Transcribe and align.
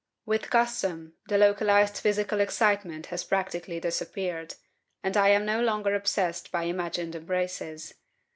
With 0.25 0.49
custom, 0.49 1.13
the 1.27 1.37
localized 1.37 1.95
physical 1.99 2.39
excitement 2.39 3.05
has 3.13 3.23
practically 3.23 3.79
disappeared, 3.79 4.55
and 5.03 5.15
I 5.15 5.27
am 5.27 5.45
no 5.45 5.61
longer 5.61 5.93
obsessed 5.93 6.51
by 6.51 6.63
imagined 6.63 7.13
embraces. 7.13 7.93